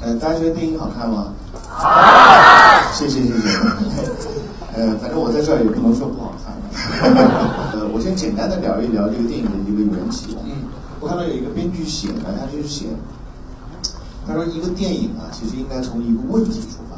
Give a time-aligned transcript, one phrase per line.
[0.00, 1.34] 呃，大家觉得电影好看吗？
[1.68, 3.58] 好，谢谢谢谢。
[4.74, 6.54] 呃，反正我在这儿也不能说不好看。
[7.74, 10.36] 呃，我先简单的聊一聊这个电影的一个缘起。
[10.46, 12.86] 嗯，我看到有一个编剧写的，他就是写，
[14.24, 16.94] 他说一个电影啊，其实应该从一个问题出发，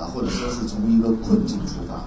[0.00, 2.06] 啊，或者说是从一个困境出发，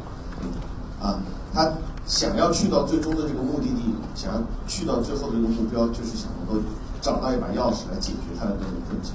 [1.06, 1.20] 啊，
[1.54, 1.70] 他
[2.08, 6.64] 想要去到最终的这个目的地，想要去到最后的这个目标，就是想能够
[7.02, 9.12] 找到一把钥匙来解决他的这个困境。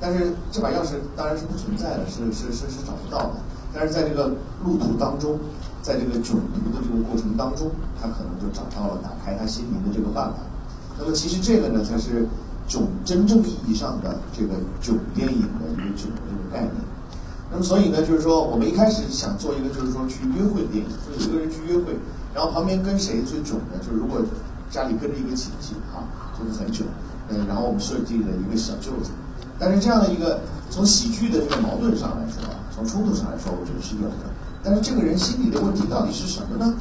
[0.00, 3.40] 但是这把钥匙当然是不存在的，是是是是找不到的。
[3.74, 4.28] 但是在这个
[4.64, 5.38] 路途当中，
[5.82, 7.70] 在这个囧途的这个过程当中，
[8.00, 10.38] 他可能就找到了打开他心灵的这个办法。
[10.98, 12.26] 那么其实这个呢，才是
[12.66, 16.74] 囧真正意义上的这个囧电影的一个囧的一个概念。
[17.50, 21.96] 那么所以呢，就是说我们一开始想做一个就是说去约会的电影，就有一个人去约会，
[22.34, 23.78] 然后旁边跟谁最囧呢？
[23.80, 24.20] 就是如果
[24.70, 26.04] 家里跟着一个亲戚啊，
[26.38, 26.86] 就是很囧，
[27.28, 29.10] 嗯，然后我们设计了一个小舅子。
[29.58, 30.40] 但是这样的一个
[30.70, 32.44] 从喜剧的这个矛盾上来说，
[32.74, 34.30] 从冲突上来说，我觉得是有的。
[34.62, 36.74] 但是这个人心里的问题到底是什么呢？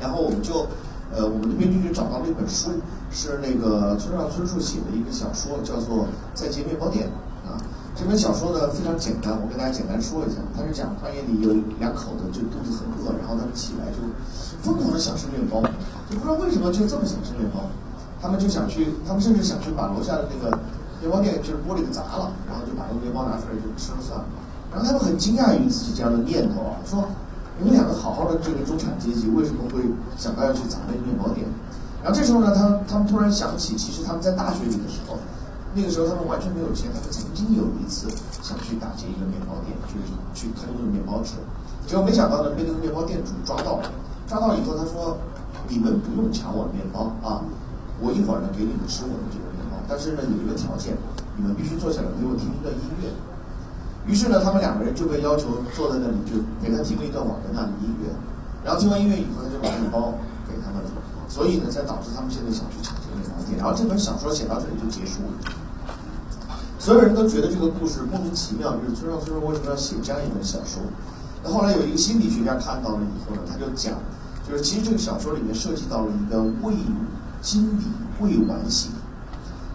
[0.00, 0.66] 然后我们就，
[1.12, 2.70] 呃，我们的编剧就找到了一本书，
[3.10, 7.08] 是那个村上春树写的一个小说，叫做《再见面包店》
[7.48, 7.60] 啊。
[7.94, 10.40] 这本小说呢非常简单，我跟大家简单说一下。
[10.56, 14.00] 它是讲半夜里有两口子就肚子很饿，然后他们起来就
[14.64, 15.60] 疯狂的想吃面包，
[16.08, 17.68] 就不知道为什么就这么想吃面包。
[18.20, 20.56] 他们就想去，他们甚至想去把楼下的那个。
[21.02, 24.24] 面包店就是玻璃给砸了，然后就把那个面包拿出来就吃了算了。
[24.70, 27.10] 然后他们很惊讶于自己这样的念头啊，说
[27.58, 29.82] 你们两个好好的这个中产阶级为什么会
[30.16, 31.44] 想到要去砸那个面包店？
[32.02, 35.18] 然后这时候呢，他他们突然想起，其实他们在大学里的时候，
[35.74, 38.06] 那个时候他们完全没有钱，他们曾经有一次
[38.40, 41.34] 想去打劫一个面包店，就是去偷那个面包吃，
[41.86, 43.90] 结果没想到呢被那个面包店主抓到了。
[44.26, 45.18] 抓到以后他说
[45.68, 47.44] ：“你们不用抢我的面包啊，
[48.00, 50.96] 我一会儿呢给你们吃我的这个面包。”但是呢，有一个条件，
[51.36, 53.12] 你们必须坐下来给我听一段音乐。
[54.08, 58.08] 于是呢，他们两个人就被要求坐在那里，就给他听了一段瓦格纳的音乐。
[58.64, 60.16] 然后听完音乐以后，他就把面包
[60.48, 60.80] 给他们。
[61.28, 63.60] 所以呢，才导致他们现在想去抢这个面包店。
[63.60, 65.52] 然后这本小说写到这里就结束了。
[66.78, 70.80] 所有人都觉得这个故事莫名其妙，就是村上春树为什么要写这样一本小说？
[71.44, 74.00] 那后来有一个心理学家看到了以后呢，他就讲，
[74.48, 76.72] 就是其实这个小说里面涉及到了一个未
[77.42, 77.84] 经理
[78.24, 78.90] 未完形。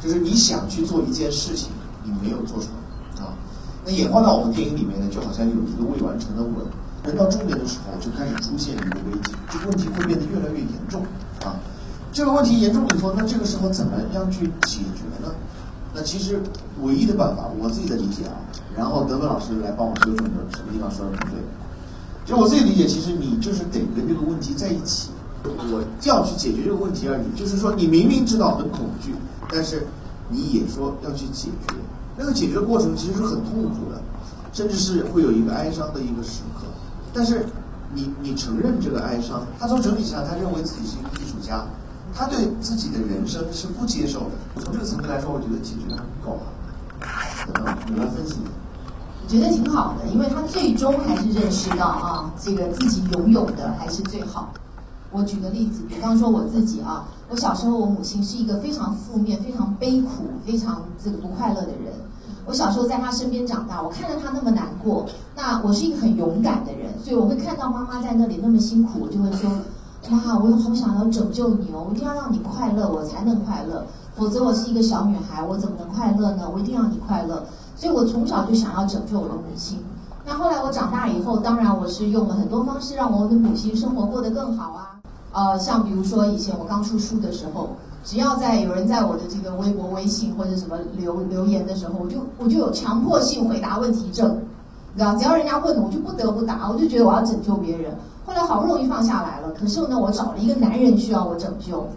[0.08, 1.68] 就是你想去做一件事情，
[2.06, 3.36] 你没有做出来啊，
[3.84, 6.66] 那演化到我们电影里面呢，就好像有一个未完成的吻。
[7.04, 11.04] 人到中年的时候，就开始出现一个危机，这个问题会变得越来越严重
[11.44, 11.60] 啊。
[12.14, 15.30] 这个问题严重以后，那这个时候怎么样去解决呢？
[15.94, 16.42] 那其实
[16.82, 18.32] 唯一的办法，我自己的理解啊，
[18.78, 21.36] 然后德文老师来帮我纠正的什么地方说的不对。
[22.26, 25.10] 就我自己理解，其实你就是得跟这个问题在一起，
[25.44, 27.38] 我要去解决这个问题而已。
[27.38, 29.14] 就是说，你明明知道很恐惧。
[29.50, 29.88] 但是
[30.30, 31.76] 你也说要去解决，
[32.18, 34.02] 那个解决过程其实是很痛苦的，
[34.52, 36.66] 甚至是会有一个哀伤的一个时刻。
[37.14, 37.46] 但是
[37.94, 41.66] 你你承认这个哀伤，他从整体上他认为自己是一个艺术家，
[42.14, 44.62] 他对自己的人生是不接受的。
[44.62, 47.78] 从这个层面来说，我觉得解决的够了。
[47.88, 48.36] 你来分析。
[49.24, 54.54] 我觉得挺好的，因为他最终还是认识到啊，这个自己拥有的还是最好。
[55.18, 61.92] 我举个例子，比方说我自己啊，我小时候我母亲是一个非常负面、非常悲苦、非常这个不快乐的人。
[62.46, 69.50] 我小时候在她身边长大，我看着她那么难过，那我是一个很勇敢的人，所以我会看到妈妈在那里那么辛苦，我就会说：
[70.10, 73.86] 妈，我好想要拯救你哦，我一定要让你快乐，我才能快乐，
[74.16, 76.48] 否则我是一个小女孩，我怎么能快乐呢？
[76.54, 77.44] 我一定让你快乐，
[77.76, 79.80] 所以我从小就想要拯救我的母亲。
[80.26, 84.97] 那后来我长大以后，当然我是用了很多方式让我的母亲生活过得更好啊。
[85.38, 87.70] 呃，像比如说以前我刚出书的时候，
[88.04, 94.40] 只要在有人在我的这个微博、微信或者什么留留言的时候，我就我就有强迫性回答问题症，
[94.96, 97.96] 你知道，只要人家问，我就不得不答，我就觉得我要拯救别人。
[98.26, 101.88] 后来好不容易放下来了，可是呢，我找了一个男人需要我拯救。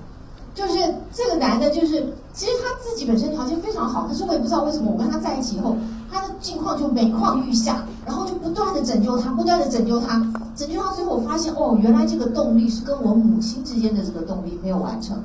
[0.61, 5.75] 就是这个男的，就是其实他自己本身条件非常好，可是我也不知道为什么我跟他在一起以后，
[6.13, 10.19] 他的境况就每况愈下，然后就不断的拯救他，不断的拯救他，
[10.55, 15.17] 拯救到最后，我发现哦，原来这个动力是跟我母亲之间的这个动力没有完成，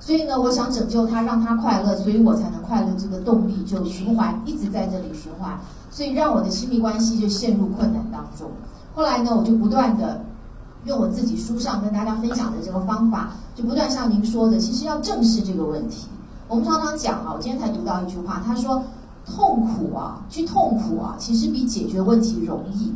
[0.00, 5.56] 所以呢，我想拯救他，让他快乐，所以我才能快乐，这个动力就循环一直在这里循环，
[5.92, 8.50] 所以让我的亲密关系就陷入困难当中。
[8.96, 10.22] 后来呢，我就不断的。
[10.86, 16.06] 用我自己书上跟大家分享的这个方法，就不断像您说的，其实要正视这个问题。
[16.46, 18.80] 我们常常讲啊，我今天才读到一句话，他说
[19.26, 22.94] ：“痛苦啊，去痛苦啊，其实比解决问题容易。”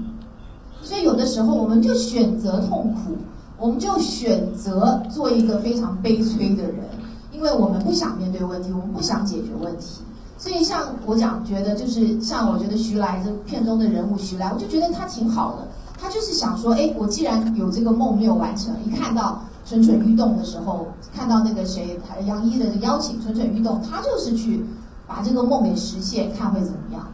[0.82, 3.16] 所以有的时候我们就选择痛苦，
[3.58, 6.88] 我们就选择做一个非常悲催的人，
[7.32, 10.02] 因为我们不想面对问题，我们不想解决问题。
[10.38, 15.66] 所以像我讲，觉得就是像我觉得徐来这片中的人物徐来，我就觉得他挺好的。
[16.00, 24.64] 他就是想说，哎，我既然有这个梦没有完成，一看到蠢蠢欲动的时候，看到那个谁杨一的邀请，蠢蠢欲动，他就是去
[25.06, 27.06] 把这个梦给实现，看会怎么样。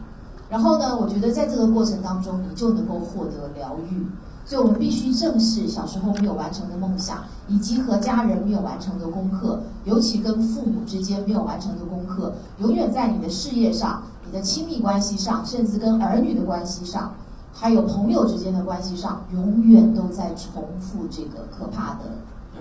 [0.49, 4.07] 然后呢，我觉得在这个过程当中，你就能够获得疗愈。
[4.45, 7.17] 所以我们必须正视小时候没有完成的梦想，
[7.49, 17.13] 以及和家人没有完成的功课，尤其跟父母之间没有完成的功课，永远在你的事业上、你的亲密关系上，甚至跟儿女的关系上，
[17.59, 22.01] 还有朋友之间的关系上，永远都在重复这个可怕的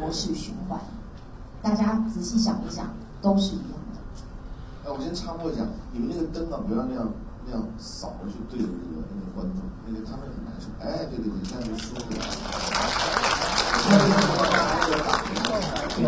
[0.00, 0.80] 模式循环。
[1.62, 2.86] 大家仔细想一想，
[3.20, 4.00] 都是一样的。
[4.86, 5.60] 哎，我先插播一下，
[5.92, 7.06] 你们那个灯啊，不要那样。
[7.48, 10.66] 那样扫过去对着那个那个观众，那个他们很难受。
[10.82, 12.18] 哎，对对对，这样就舒服了。
[15.96, 16.02] 你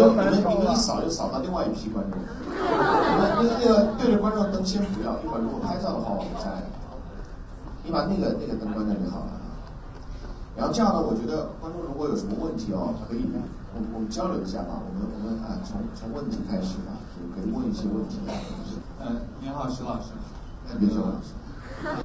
[0.00, 2.18] 要你们你们一扫就扫到另外一批观众。
[2.48, 6.71] 那那那个对着观众灯先不要，一会儿如果拍照的话我们再。
[7.84, 9.40] 你把那个那个灯关掉就好了。
[10.56, 13.24] 然后这样呢，我觉得观众如果有什么问题哦，可以
[13.74, 14.80] 我我们交流一下吧。
[14.84, 18.20] 我们我们啊从从问题开始吧，就可以问一些问题。
[19.00, 20.12] 嗯，你好，徐老师。
[20.78, 21.20] 别说了。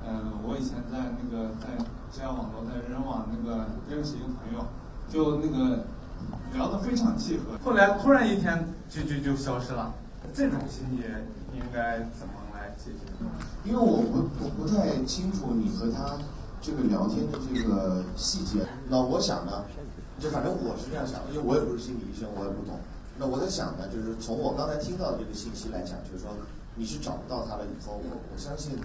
[0.07, 1.77] 嗯， 我以前在那个在
[2.12, 4.65] 社交网络在人网那个认识一个朋友，
[5.07, 5.83] 就那个
[6.53, 9.94] 聊得非常契合，后来突然一天就就就消失了。
[10.33, 11.03] 这种心理
[11.53, 12.33] 应该怎么
[12.77, 13.69] 谢谢？
[13.69, 16.18] 因为我不我不太清楚你和他
[16.62, 18.65] 这个聊天的这个细节。
[18.88, 19.65] 那我想呢，
[20.19, 22.79] 就反正我是这样想，因为我也不是心理医生，我也不懂。
[23.18, 26.31] 那我在想呢，就是从我刚才听到的这个信息来讲，就是说。
[26.79, 28.77] 你是找不到他了以后，我我相信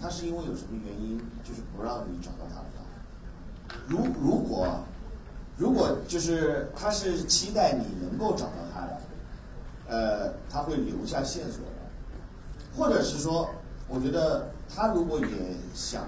[0.00, 3.74] 他是因为有什么原因，就是不让你找到他的。
[3.88, 4.68] 如如果
[5.56, 9.00] 如果就是他是期待你能够找到他的，
[9.88, 11.79] 呃，他会留下线索的，
[12.76, 13.48] 或者是说，
[13.88, 15.26] 我觉得他如果也
[15.74, 16.02] 想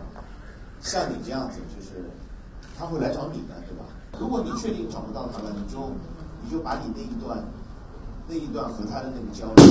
[0.80, 2.10] 像你这样子，就是
[2.78, 3.84] 他会来找你的，对吧？
[4.18, 5.78] 如果你确定找不到他了，你就
[6.42, 7.42] 你就把你那一段
[8.28, 9.64] 那一段和他的那个交流。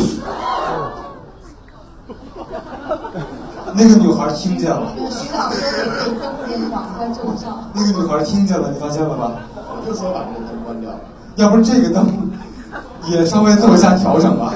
[3.74, 4.92] 那个女孩听见了。
[5.10, 5.62] 徐老师
[6.04, 7.70] 给给网关注照。
[7.74, 9.32] 那个女孩听见了，你发现了吗？
[9.56, 10.92] 我就说把这个灯关掉。
[11.36, 12.30] 要不这个灯
[13.08, 14.54] 也稍微做一下调整吧。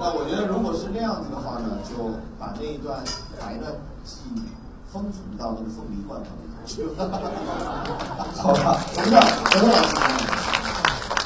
[0.00, 2.98] 那我觉得如果是那样子的话呢，就把那一段
[3.38, 3.70] 把一段
[4.04, 4.42] 记忆
[4.90, 6.88] 封存到那个凤梨罐头里头去。
[8.40, 8.80] 好吧。
[8.94, 9.20] 真的，
[9.50, 9.76] 真的。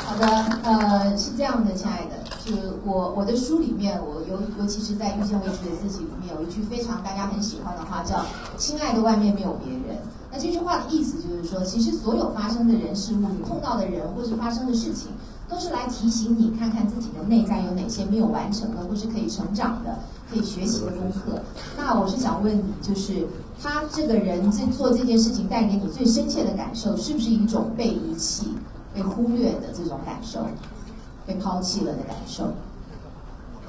[0.08, 0.26] 好的，
[0.64, 2.26] 呃，是这样的，亲爱的。
[2.44, 8.24] 是我我的书里面，我尤尤其是在《遇见未知的自己》里面有一句非常大家很喜欢的话，叫
[8.58, 10.02] “亲爱的，外面没有别人”。
[10.32, 15.12] 那这句话的意思就是说，其实所有发生的人事物，你碰到的人或是发生的事情，
[15.48, 19.98] 都是来提醒你看看自己的内在有哪些没有完成的，或是可以成长的、
[20.30, 21.40] 可以学习的功课。
[21.76, 23.26] 那我是想问你，就是
[23.62, 28.54] 他这个人在做这件事情带给你最深切的感受，是不是一种被遗弃、
[28.94, 30.40] 被忽略的这种感受？
[31.26, 32.44] 被抛弃了的感受，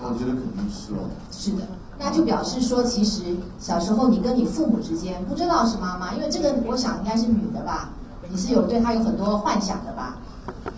[0.01, 1.11] 我觉得肯定是哦。
[1.29, 1.63] 是的，
[1.99, 7.89] 那就表示说，其实小时候你跟你父母之间不知道是妈妈，因为这个我想应该是女的吧？
[8.29, 10.15] 你是有对她有很多幻想的吧？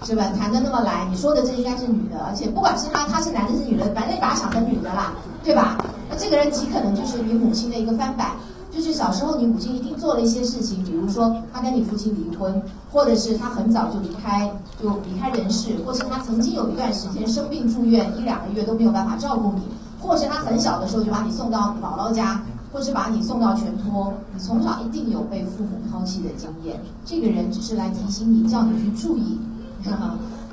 [0.03, 0.31] 是吧？
[0.35, 5.13] 谈的那么来，你说的这应该是女的，而且不管是她，她是男的，是女的，反正你把她想成女的啦，
[5.43, 5.77] 对吧？
[6.09, 8.31] 那这个人极可能就是你母亲的一个翻版。
[8.73, 14.49] 就是小时候，你母亲一定做了一些事情，比如说她跟你父亲离婚，或者是她很早就离开，
[14.81, 19.63] 就离开人世，或是她曾经有一段时间生病住院一两个月都没有办法照顾你，
[19.99, 26.79] 或是她很小的时候就把你送到姥姥家，或是把你送到全托，你从小一定有被父母抛弃的经验。
[27.05, 29.37] 这个人只是来提醒你，叫你去注意，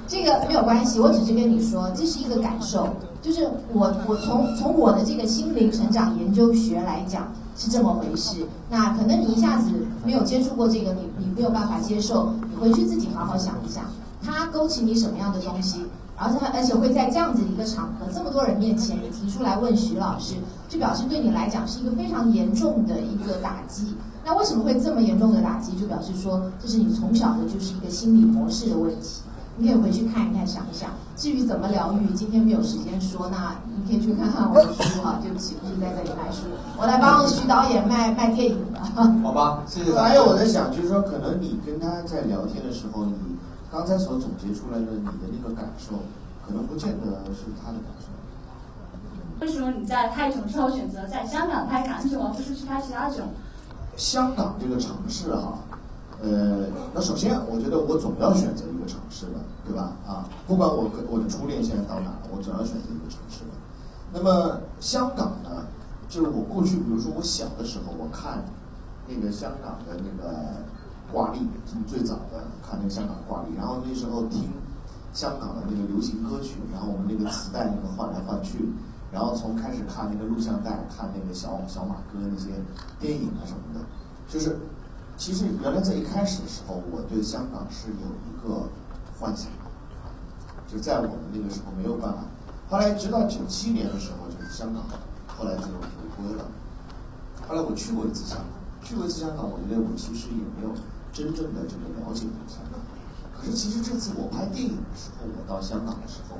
[0.08, 2.88] 这个没有关系，我只是跟你说，这是一个感受，
[3.20, 7.28] 就是我我从从我的这个心灵成长研究学来讲。
[7.60, 9.68] 是这么回事，那可能你一下子
[10.04, 13.82] 没有接触过这个，你你没有办法接受，你回去自己好好想一想，
[14.22, 15.80] 它勾起你什么样的东西，
[16.14, 20.36] 而且而且会在这样子一个场合，这么多人面前，你提出来问徐老师，
[20.68, 23.96] 就表示对你来讲是一个非常严重的一个打击。
[24.24, 25.76] 那为什么会这么严重的打击？
[25.76, 29.22] 就表示说，这是你从小的就是一个心理模式的问题。
[29.58, 30.90] 你可以回去看一看，想一想。
[31.16, 35.18] 至于怎么疗愈，今天没有时间说，那你可以去看看我的书哈。
[35.20, 36.46] 对不起，不是在这里卖书，
[36.78, 38.78] 我来帮徐导演卖卖电影的。
[39.22, 39.92] 好吧，谢谢。
[39.98, 43.14] 还有我在想，就是说，可能你跟他在聊天的时候，你
[43.72, 45.94] 刚才所总结出来的你的那个感受，
[46.46, 48.06] 可能不见得是他的感受。
[49.40, 53.26] 为什么你在泰囧之后选择在香港拍港囧，而不是去拍其他囧？
[53.96, 55.58] 香港这个城市哈。
[56.20, 59.92] 呃，那首先，我觉得我总要选择一个城市的，对吧？
[60.06, 63.52] 啊，不管我跟我的初恋现在到哪了，我总要选择一个城市的。
[64.12, 65.66] 那么香港呢，
[66.08, 68.44] 就是我过去，比如说我小的时候，我看
[69.06, 70.64] 那个香港的那个
[71.12, 74.50] 挂历，从最早的看那个香港挂历，然后那时候听
[75.12, 78.72] 香港的那个流行歌曲，然后我们那个磁带那个换来换去，
[79.12, 82.50] 然后从开始看那个录像带，看那个小小马哥那些
[82.98, 83.80] 电影啊什么的，
[84.26, 84.58] 就是
[85.18, 88.68] 其实原来在一开始的时候，我对香港是有一个
[89.18, 89.50] 幻想，
[90.68, 92.22] 就在我们那个时候没有办法。
[92.70, 94.84] 后来直到九七年的时候，就是香港
[95.26, 96.44] 后来就回归了。
[97.48, 98.46] 后来我去过一次香港，
[98.86, 100.72] 去过一次香港，我觉得我其实也没有
[101.12, 102.78] 真正的这个了解过香港。
[103.34, 106.36] 可是其实这次我拍电影的时候，我到香港的时候，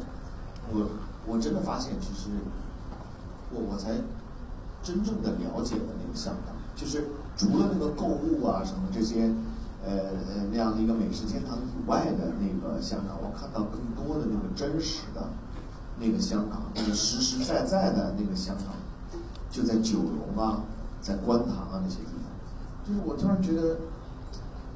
[0.71, 0.87] 我
[1.27, 2.31] 我真的发现，其实
[3.51, 3.91] 我我才
[4.85, 7.09] 真正的了解了那个香港，就是
[7.39, 9.33] 除了那个购物啊什么这些，
[9.83, 15.27] 呃呃那样的一个美食天堂以外的那个香港，我看到更多的那个真实的。
[16.01, 18.73] 那个香港，那个实实在在的那个香港，
[19.51, 20.63] 就在九龙啊，
[21.01, 22.31] 在观塘啊那些地方。
[22.87, 23.79] 就是我突然觉得，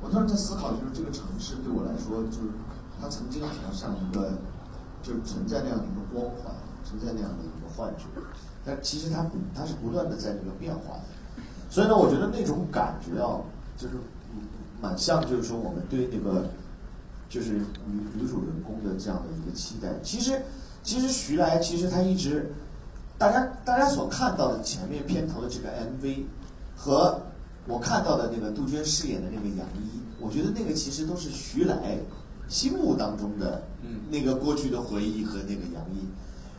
[0.02, 2.50] 我突然在思考，就是这个城市对我来说，就是
[3.00, 4.32] 它曾经好像像一个，
[5.00, 8.06] 就是存在那样的一个光环，存在那样的一个幻觉。
[8.64, 11.04] 但其实它，它是不断的在这个变化的。
[11.72, 13.40] 所以呢，我觉得那种感觉啊，
[13.78, 13.94] 就是
[14.82, 16.44] 蛮像，就是说我们对那个，
[17.30, 17.52] 就是
[17.86, 19.88] 女女主人公的这样的一个期待。
[20.02, 20.38] 其实。
[20.84, 22.52] 其实徐来，其实他一直，
[23.16, 26.24] 大家大家所看到的前面片头的这个 MV，
[26.76, 27.22] 和
[27.68, 31.96] 我看到的那个杜鹃饰演的那个杨一，我觉得那个其实都是徐来
[32.48, 33.62] 心目当中的
[34.10, 36.04] 那个过去的回忆和那个杨一。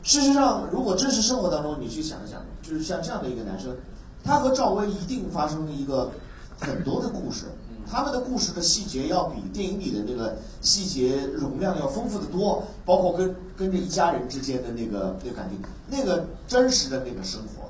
[0.02, 3.76] 事实上，如果真实生活当中你去想一想，就是像这样的一个男生，
[4.24, 6.10] 他和赵薇一定发生了一个
[6.58, 7.44] 很多的故事。
[7.86, 17.68] 他们的故事的细节要比电影里的那个细节容量要丰富的多，包括跟跟着一家人之间的那个那个感情，那个真实的那个生活。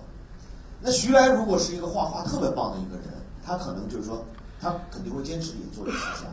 [0.81, 3.07] 那徐来如果是一个画画特别棒的一个人，
[3.45, 4.25] 他可能就是说，
[4.61, 6.29] 他肯定会坚持也做一下。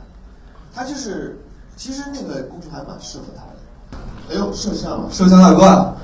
[0.74, 1.40] 他就是，
[1.76, 4.00] 其实那个工作还蛮适合他的。
[4.30, 5.96] 哎呦，摄像了，摄像大哥，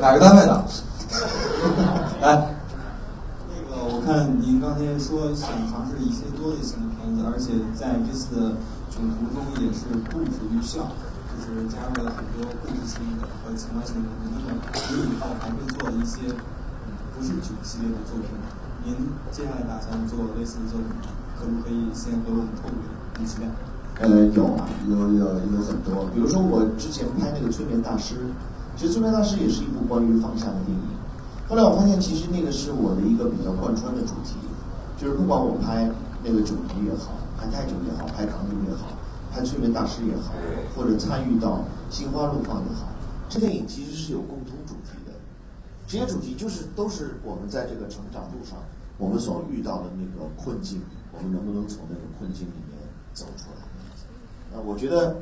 [0.00, 0.64] 哪个单位的？
[2.22, 2.59] 来。
[4.00, 8.56] 看您刚才说想尝试一些多类型的片子，而且在这次的
[8.90, 10.90] 囧途中也是不止于笑，
[11.30, 14.56] 就是加入了很多故事性的和情感性的部分。
[14.90, 16.32] 您以后还会做一些
[17.14, 18.48] 不是囧系列的作品吗？
[18.84, 18.94] 您
[19.30, 21.08] 接下来打算做类似的作品吗？
[21.38, 23.38] 可不可以先给我们透露一下？
[24.00, 28.14] 呃，有啊，有有有很多，比如说我之前拍那个《催眠大师》，
[28.76, 30.88] 其实《催眠大师》也是一部关于放下的电影。
[31.50, 34.38] 后来我发现，其实那个是我的一个比较贯穿的主题，
[34.96, 35.90] 就是不管我拍
[36.22, 38.86] 那个囧途也好，拍泰囧也好，拍港囧也好，
[39.32, 40.30] 拍催眠大师也好，
[40.76, 42.86] 或者参与到心花怒放也好，
[43.28, 45.10] 这电影其实是有共同主题的。
[45.88, 48.56] 这些主题就是都是我们在这个成长路上，
[48.96, 50.80] 我们所遇到的那个困境，
[51.10, 52.78] 我们能不能从那个困境里面
[53.12, 54.54] 走出来？
[54.54, 55.16] 呃，我觉得，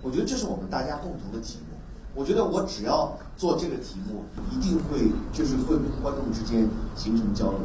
[0.00, 1.75] 我觉得这是我们大家共同的题目。
[2.16, 7.60] 我觉得我只要做这个题目，一定会就是会跟观众之间形成交流，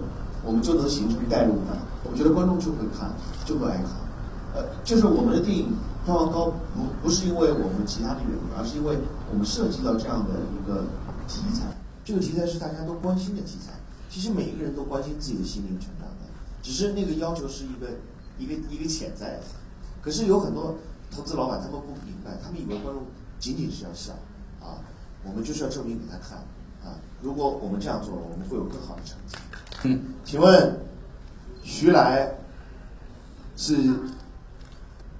[0.45, 1.79] 我们就能形成代入感。
[2.03, 3.15] 我觉得观众就会看，
[3.45, 3.87] 就会爱看。
[4.53, 5.71] 呃，就是我们的电影
[6.03, 8.97] 票房高，不不是因为我们其他的原因，而是因为
[9.31, 10.83] 我们涉及到这样的一个
[11.29, 11.71] 题材。
[12.03, 13.71] 这个题材是大家都关心的题材。
[14.09, 16.27] 其实每一个人都关心自己的心灵成长的，
[16.61, 17.87] 只是那个要求是一个
[18.37, 19.43] 一个一个潜在的。
[20.01, 20.75] 可是有很多
[21.09, 23.03] 投资老板他们不明白，他们以为观众
[23.39, 24.11] 仅仅是要笑。
[24.61, 24.79] 啊，
[25.23, 26.37] 我们就是要证明给他看
[26.83, 26.95] 啊！
[27.21, 29.37] 如果我们这样做了，我们会有更好的成绩。
[29.83, 30.79] 嗯，请问
[31.63, 32.31] 徐来
[33.55, 33.75] 是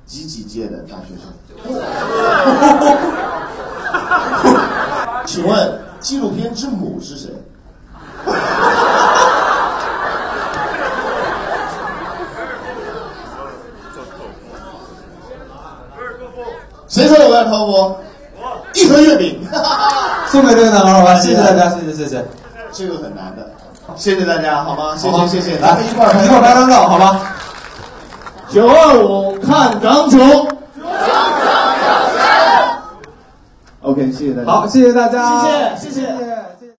[0.05, 1.33] 几几届的大学生？
[5.25, 7.31] 请问纪录片之母是谁？
[16.87, 18.00] 谁说我要投我？
[20.31, 21.15] 送给这个男孩好吧？
[21.15, 22.25] 谢谢大家，谢谢谢谢。
[22.71, 23.51] 这个很难的，
[23.97, 24.95] 谢谢大家，好吗？
[24.95, 27.19] 谢谢谢谢，来一块一块拍张照，好吗？
[28.47, 30.47] 九二五看港囧。
[33.81, 34.51] OK，谢谢大家。
[34.51, 36.30] 好，谢谢大家，谢谢谢谢。